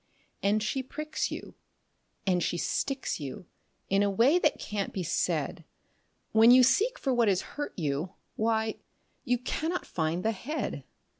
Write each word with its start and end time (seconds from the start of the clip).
And 0.41 0.63
she 0.63 0.81
pricks 0.81 1.29
you, 1.29 1.53
and 2.25 2.41
she 2.41 2.57
sticks 2.57 3.19
you, 3.19 3.45
in 3.87 4.01
a 4.01 4.09
way 4.09 4.39
that 4.39 4.57
can't 4.57 4.91
be 4.91 5.03
said 5.03 5.63
When 6.31 6.49
you 6.49 6.63
seek 6.63 6.97
for 6.97 7.13
what 7.13 7.27
has 7.27 7.41
hurt 7.53 7.77
you, 7.77 8.13
why, 8.35 8.79
you 9.25 9.37
cannot 9.37 9.85
find 9.85 10.25
the 10.25 10.31
head. 10.31 10.85